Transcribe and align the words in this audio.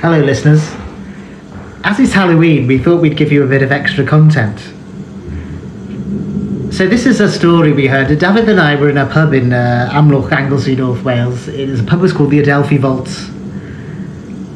Hello, 0.00 0.20
listeners. 0.20 0.62
As 1.82 1.98
it's 1.98 2.12
Halloween, 2.12 2.68
we 2.68 2.78
thought 2.78 3.02
we'd 3.02 3.16
give 3.16 3.32
you 3.32 3.42
a 3.42 3.48
bit 3.48 3.64
of 3.64 3.72
extra 3.72 4.06
content. 4.06 4.60
So, 6.72 6.86
this 6.86 7.06
is 7.06 7.20
a 7.20 7.28
story 7.28 7.72
we 7.72 7.88
heard. 7.88 8.16
David 8.16 8.48
and 8.48 8.60
I 8.60 8.76
were 8.76 8.88
in 8.88 8.98
a 8.98 9.06
pub 9.06 9.34
in 9.34 9.52
uh, 9.52 9.90
Amlwch, 9.92 10.30
Anglesey, 10.30 10.76
North 10.76 11.02
Wales. 11.02 11.48
It 11.48 11.68
is 11.68 11.80
a 11.80 11.82
pub 11.82 12.00
was 12.00 12.12
called 12.12 12.30
the 12.30 12.38
Adelphi 12.38 12.78
Vaults. 12.78 13.28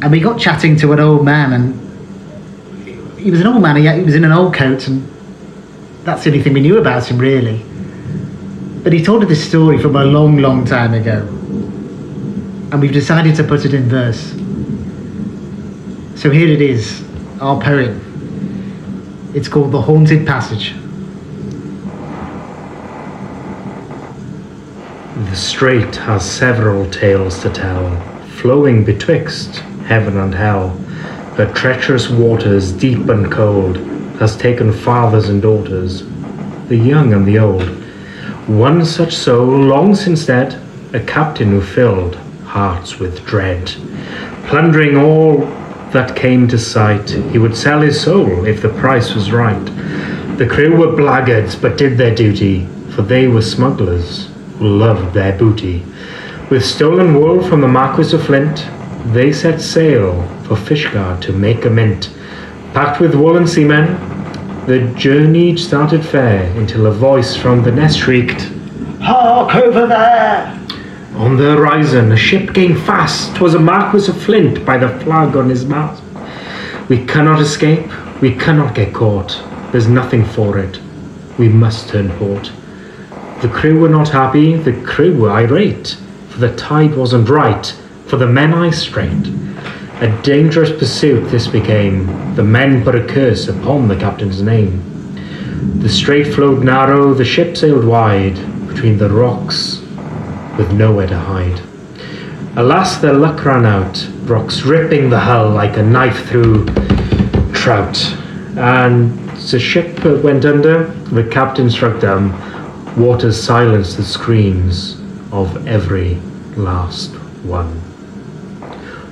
And 0.02 0.12
we 0.12 0.20
got 0.20 0.38
chatting 0.38 0.76
to 0.76 0.92
an 0.92 1.00
old 1.00 1.24
man, 1.24 1.52
and 1.52 1.89
he 3.20 3.30
was 3.30 3.40
an 3.40 3.46
old 3.46 3.62
man, 3.62 3.76
he, 3.76 3.88
he 3.88 4.02
was 4.02 4.14
in 4.14 4.24
an 4.24 4.32
old 4.32 4.54
coat, 4.54 4.88
and 4.88 5.06
that's 6.04 6.24
the 6.24 6.30
only 6.30 6.42
thing 6.42 6.54
we 6.54 6.60
knew 6.60 6.78
about 6.78 7.10
him, 7.10 7.18
really. 7.18 7.62
But 8.82 8.92
he 8.92 9.04
told 9.04 9.22
us 9.22 9.28
this 9.28 9.46
story 9.46 9.78
from 9.78 9.94
a 9.96 10.04
long, 10.04 10.38
long 10.38 10.64
time 10.64 10.94
ago. 10.94 11.18
And 12.72 12.80
we've 12.80 12.92
decided 12.92 13.34
to 13.36 13.44
put 13.44 13.64
it 13.64 13.74
in 13.74 13.88
verse. 13.88 14.30
So 16.18 16.30
here 16.30 16.48
it 16.48 16.62
is, 16.62 17.04
our 17.40 17.60
poem. 17.60 18.00
It's 19.34 19.48
called 19.48 19.72
The 19.72 19.82
Haunted 19.82 20.26
Passage. 20.26 20.74
The 25.28 25.36
strait 25.36 25.96
has 25.96 26.28
several 26.28 26.90
tales 26.90 27.40
to 27.42 27.50
tell, 27.50 28.00
flowing 28.38 28.84
betwixt 28.84 29.56
heaven 29.86 30.16
and 30.16 30.34
hell. 30.34 30.70
Her 31.36 31.52
treacherous 31.54 32.10
waters, 32.10 32.72
deep 32.72 33.08
and 33.08 33.30
cold, 33.30 33.76
has 34.18 34.36
taken 34.36 34.72
fathers 34.72 35.28
and 35.28 35.40
daughters, 35.40 36.04
the 36.68 36.76
young 36.76 37.12
and 37.12 37.26
the 37.26 37.38
old. 37.38 37.62
One 38.46 38.84
such 38.84 39.14
soul, 39.14 39.46
long 39.46 39.94
since 39.94 40.26
dead, 40.26 40.60
a 40.92 41.00
captain 41.00 41.50
who 41.50 41.60
filled 41.60 42.16
hearts 42.44 42.98
with 42.98 43.24
dread. 43.24 43.72
Plundering 44.46 44.96
all 44.96 45.38
that 45.92 46.16
came 46.16 46.48
to 46.48 46.58
sight, 46.58 47.10
he 47.10 47.38
would 47.38 47.56
sell 47.56 47.80
his 47.80 48.00
soul 48.00 48.44
if 48.44 48.60
the 48.60 48.68
price 48.68 49.14
was 49.14 49.32
right. 49.32 49.64
The 50.36 50.48
crew 50.48 50.76
were 50.76 50.96
blackguards, 50.96 51.54
but 51.54 51.78
did 51.78 51.96
their 51.96 52.14
duty, 52.14 52.66
for 52.90 53.02
they 53.02 53.28
were 53.28 53.42
smugglers 53.42 54.28
who 54.58 54.66
loved 54.66 55.14
their 55.14 55.36
booty. 55.38 55.84
With 56.50 56.64
stolen 56.64 57.14
wool 57.14 57.42
from 57.42 57.60
the 57.60 57.68
Marquis 57.68 58.14
of 58.14 58.26
Flint, 58.26 58.68
they 59.06 59.32
set 59.32 59.60
sail 59.60 60.22
for 60.44 60.56
Fishguard 60.56 61.20
to 61.22 61.32
make 61.32 61.64
a 61.64 61.70
mint. 61.70 62.10
Packed 62.72 63.00
with 63.00 63.14
woolen 63.14 63.46
seamen, 63.46 63.86
the 64.66 64.92
journey 64.96 65.56
started 65.56 66.04
fair 66.04 66.44
until 66.58 66.86
a 66.86 66.92
voice 66.92 67.34
from 67.34 67.62
the 67.62 67.72
nest 67.72 67.98
shrieked, 67.98 68.52
Hark 69.00 69.54
over 69.54 69.86
there! 69.86 70.60
On 71.16 71.36
the 71.36 71.56
horizon, 71.56 72.12
a 72.12 72.16
ship 72.16 72.54
came 72.54 72.76
fast. 72.76 73.34
'Twas 73.34 73.54
a 73.54 73.58
Marquis 73.58 74.10
of 74.10 74.22
Flint 74.22 74.64
by 74.64 74.76
the 74.76 74.90
flag 75.00 75.34
on 75.36 75.48
his 75.48 75.64
mast. 75.64 76.02
We 76.88 77.06
cannot 77.06 77.40
escape. 77.40 77.90
We 78.20 78.34
cannot 78.34 78.74
get 78.74 78.92
caught. 78.92 79.42
There's 79.72 79.88
nothing 79.88 80.24
for 80.24 80.58
it. 80.58 80.78
We 81.38 81.48
must 81.48 81.88
turn 81.88 82.10
port. 82.10 82.52
The 83.40 83.48
crew 83.48 83.80
were 83.80 83.88
not 83.88 84.10
happy. 84.10 84.56
The 84.56 84.74
crew 84.84 85.16
were 85.16 85.30
irate. 85.30 85.96
For 86.28 86.38
the 86.38 86.54
tide 86.54 86.94
wasn't 86.94 87.30
right. 87.30 87.74
For 88.10 88.16
the 88.16 88.26
Menai 88.26 88.74
Strait. 88.74 89.28
A 90.02 90.22
dangerous 90.22 90.76
pursuit 90.76 91.30
this 91.30 91.46
became. 91.46 92.34
The 92.34 92.42
men 92.42 92.82
put 92.82 92.96
a 92.96 93.06
curse 93.06 93.46
upon 93.46 93.86
the 93.86 93.94
captain's 93.94 94.42
name. 94.42 94.82
The 95.78 95.88
strait 95.88 96.34
flowed 96.34 96.64
narrow. 96.64 97.14
The 97.14 97.24
ship 97.24 97.56
sailed 97.56 97.84
wide 97.84 98.34
between 98.66 98.98
the 98.98 99.08
rocks 99.08 99.78
with 100.58 100.72
nowhere 100.72 101.06
to 101.06 101.16
hide. 101.16 101.62
Alas, 102.56 102.96
their 102.96 103.12
luck 103.12 103.44
ran 103.44 103.64
out, 103.64 104.04
rocks 104.22 104.62
ripping 104.62 105.08
the 105.08 105.20
hull 105.20 105.48
like 105.48 105.76
a 105.76 105.82
knife 105.84 106.26
through 106.26 106.66
trout. 107.52 107.96
And 108.56 109.16
the 109.52 109.60
ship 109.60 110.04
went 110.04 110.44
under, 110.44 110.86
the 111.12 111.22
captain 111.30 111.70
struck 111.70 112.00
dumb, 112.00 112.32
waters 113.00 113.40
silenced 113.40 113.98
the 113.98 114.04
screams 114.04 115.00
of 115.30 115.68
every 115.68 116.16
last 116.56 117.12
one. 117.44 117.80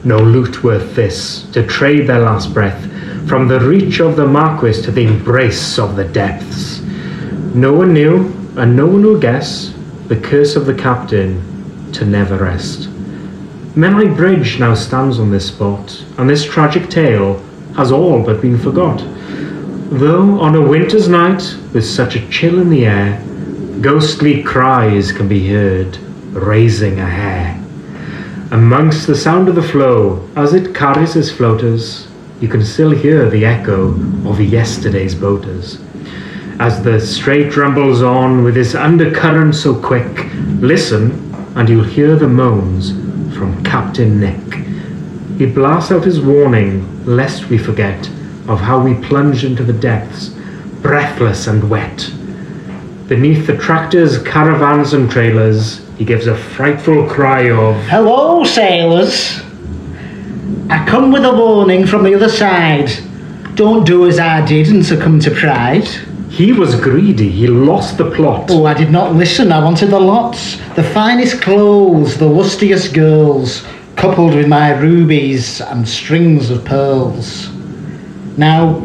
No 0.05 0.19
loot 0.19 0.63
worth 0.63 0.95
this, 0.95 1.43
to 1.53 1.67
trade 1.67 2.07
their 2.07 2.21
last 2.21 2.55
breath, 2.55 2.81
from 3.29 3.49
the 3.49 3.61
reach 3.61 4.01
of 4.01 4.17
the 4.17 4.27
Marquis 4.27 4.81
to 4.83 4.91
the 4.91 5.05
embrace 5.05 5.79
of 5.79 5.97
the 5.97 6.05
depths. 6.05 6.81
No 7.55 7.73
one 7.73 7.93
knew, 7.93 8.33
and 8.57 8.77
no 8.77 8.87
one 8.87 9.03
will 9.03 9.19
guess, 9.19 9.75
the 10.07 10.17
curse 10.17 10.57
of 10.57 10.67
the 10.67 10.75
captain 10.75 11.91
to 11.93 12.05
never 12.05 12.37
rest. 12.37 12.89
Menai 13.75 14.17
Bridge 14.17 14.59
now 14.59 14.75
stands 14.75 15.19
on 15.19 15.31
this 15.31 15.49
spot, 15.49 16.05
and 16.17 16.29
this 16.29 16.45
tragic 16.45 16.89
tale 16.89 17.39
has 17.77 17.93
all 17.93 18.23
but 18.23 18.41
been 18.41 18.59
forgot. 18.59 18.99
Though 19.91 20.41
on 20.41 20.55
a 20.55 20.67
winter's 20.67 21.09
night, 21.09 21.57
with 21.73 21.85
such 21.85 22.17
a 22.17 22.29
chill 22.29 22.61
in 22.61 22.71
the 22.71 22.87
air, 22.87 23.23
ghostly 23.81 24.43
cries 24.43 25.13
can 25.13 25.29
be 25.29 25.49
heard, 25.49 25.97
raising 26.33 26.99
a 27.01 27.07
hair. 27.07 27.58
Amongst 28.51 29.07
the 29.07 29.15
sound 29.15 29.51
of 29.51 29.57
the 29.57 29.63
flow, 29.63 30.27
as 30.35 30.55
it 30.55 30.75
carries 30.75 31.15
its 31.17 31.31
floaters, 31.31 32.09
you 32.41 32.49
can 32.49 32.65
still 32.65 32.93
hear 32.93 33.29
the 33.29 33.45
echo 33.45 33.91
of 34.27 34.41
yesterday's 34.41 35.15
boaters. 35.15 35.79
As 36.59 36.83
the 36.83 36.99
strait 36.99 37.55
rumbles 37.59 38.01
on 38.01 38.43
with 38.45 38.57
its 38.57 38.75
undercurrent 38.75 39.55
so 39.55 39.79
quick, 39.79 40.27
listen 40.61 41.31
and 41.57 41.69
you'll 41.69 41.85
hear 41.85 42.17
the 42.17 42.27
moans 42.27 42.93
from 43.37 43.63
Captain 43.65 44.19
Nick. 44.19 44.55
He 45.37 45.45
blasts 45.45 45.93
out 45.93 46.05
his 46.05 46.19
warning, 46.19 47.05
lest 47.05 47.51
we 47.51 47.59
forget 47.59 48.09
of 48.49 48.61
how 48.61 48.83
we 48.83 48.95
plunge 49.07 49.45
into 49.45 49.63
the 49.63 49.75
depths, 49.75 50.31
breathless 50.81 51.49
and 51.49 51.69
wet. 51.69 52.11
Beneath 53.09 53.47
the 53.47 53.59
tractors, 53.59 54.23
caravans, 54.23 54.95
and 54.95 55.11
trailers, 55.11 55.87
he 55.99 56.05
gives 56.05 56.29
a 56.29 56.37
frightful 56.37 57.09
cry 57.09 57.51
of, 57.51 57.75
Hello, 57.87 58.45
sailors! 58.45 59.41
I 60.71 60.87
come 60.87 61.11
with 61.11 61.25
a 61.25 61.33
warning 61.35 61.89
from 61.89 62.05
the 62.05 62.15
other 62.15 62.29
side. 62.29 62.89
Don't 63.57 63.85
do 63.85 64.07
as 64.07 64.21
I 64.21 64.47
did 64.47 64.69
and 64.69 64.87
succumb 64.87 65.19
to 65.21 65.33
pride. 65.33 65.89
He 66.31 66.53
was 66.53 66.79
greedy, 66.79 67.29
he 67.31 67.49
lost 67.49 67.99
the 67.99 68.13
plot. 68.13 68.49
Oh, 68.49 68.65
I 68.65 68.75
did 68.75 68.93
not 68.93 69.17
listen, 69.17 69.51
I 69.51 69.65
wanted 69.65 69.87
the 69.91 69.99
lots. 69.99 70.57
The 70.77 70.85
finest 70.85 71.43
clothes, 71.43 72.17
the 72.17 72.29
lustiest 72.29 72.95
girls, 72.95 73.67
coupled 73.97 74.37
with 74.37 74.47
my 74.47 74.79
rubies 74.79 75.61
and 75.61 75.89
strings 75.89 76.49
of 76.51 76.65
pearls. 76.65 77.51
Now, 78.37 78.77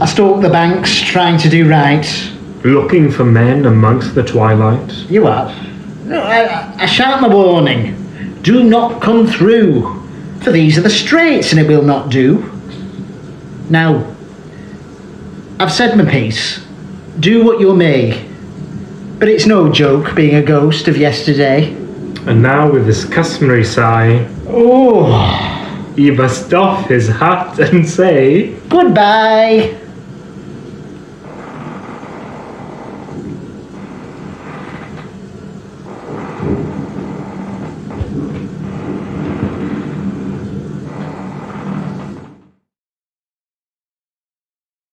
I 0.00 0.06
stalk 0.06 0.40
the 0.40 0.50
banks, 0.50 1.00
trying 1.00 1.38
to 1.38 1.48
do 1.48 1.68
right. 1.68 2.06
Looking 2.62 3.10
for 3.10 3.24
men 3.24 3.66
amongst 3.66 4.14
the 4.14 4.22
twilight. 4.22 4.92
You 5.10 5.26
are. 5.26 5.52
No, 6.08 6.22
I, 6.22 6.74
I 6.82 6.86
shout 6.86 7.20
my 7.20 7.28
warning. 7.28 7.94
Do 8.42 8.64
not 8.64 9.02
come 9.02 9.26
through, 9.26 10.02
for 10.40 10.50
these 10.50 10.78
are 10.78 10.80
the 10.80 10.88
straits, 10.90 11.52
and 11.52 11.60
it 11.60 11.68
will 11.68 11.82
not 11.82 12.08
do. 12.08 12.50
Now, 13.68 14.14
I've 15.60 15.70
said 15.72 15.98
my 15.98 16.10
piece. 16.10 16.64
Do 17.20 17.44
what 17.44 17.60
you 17.60 17.74
may. 17.74 18.26
But 19.18 19.28
it's 19.28 19.44
no 19.44 19.70
joke 19.70 20.14
being 20.14 20.36
a 20.36 20.42
ghost 20.42 20.88
of 20.88 20.96
yesterday. 20.96 21.72
And 22.26 22.40
now, 22.40 22.70
with 22.70 22.86
his 22.86 23.04
customary 23.04 23.64
sigh, 23.64 24.26
Oh, 24.46 25.92
he 25.94 26.10
must 26.10 26.48
doff 26.48 26.88
his 26.88 27.08
hat 27.08 27.58
and 27.58 27.86
say, 27.86 28.54
goodbye. 28.68 29.76